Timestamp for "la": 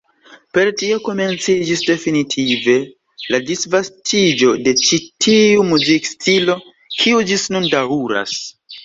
3.35-3.39